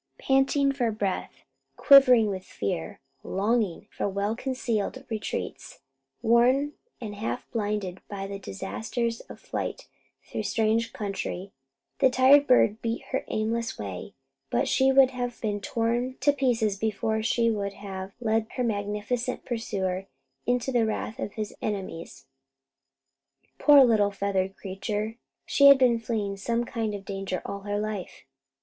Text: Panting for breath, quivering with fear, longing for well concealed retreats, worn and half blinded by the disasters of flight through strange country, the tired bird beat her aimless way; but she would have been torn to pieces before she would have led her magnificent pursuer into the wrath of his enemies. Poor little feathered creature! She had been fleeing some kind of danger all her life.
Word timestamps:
Panting 0.17 0.71
for 0.71 0.91
breath, 0.91 1.43
quivering 1.77 2.25
with 2.31 2.43
fear, 2.43 2.99
longing 3.23 3.87
for 3.91 4.09
well 4.09 4.35
concealed 4.35 5.05
retreats, 5.11 5.81
worn 6.23 6.73
and 6.99 7.13
half 7.13 7.47
blinded 7.51 8.01
by 8.07 8.25
the 8.25 8.39
disasters 8.39 9.19
of 9.29 9.39
flight 9.39 9.87
through 10.25 10.41
strange 10.41 10.91
country, 10.91 11.51
the 11.99 12.09
tired 12.09 12.47
bird 12.47 12.81
beat 12.81 13.03
her 13.11 13.23
aimless 13.27 13.77
way; 13.77 14.15
but 14.49 14.67
she 14.67 14.91
would 14.91 15.11
have 15.11 15.39
been 15.39 15.61
torn 15.61 16.17
to 16.21 16.33
pieces 16.33 16.77
before 16.79 17.21
she 17.21 17.51
would 17.51 17.73
have 17.73 18.11
led 18.19 18.47
her 18.53 18.63
magnificent 18.63 19.45
pursuer 19.45 20.07
into 20.47 20.71
the 20.71 20.83
wrath 20.83 21.19
of 21.19 21.33
his 21.33 21.53
enemies. 21.61 22.25
Poor 23.59 23.83
little 23.83 24.09
feathered 24.09 24.57
creature! 24.57 25.17
She 25.45 25.67
had 25.67 25.77
been 25.77 25.99
fleeing 25.99 26.37
some 26.37 26.63
kind 26.63 26.95
of 26.95 27.05
danger 27.05 27.43
all 27.45 27.59
her 27.59 27.77
life. 27.77 28.25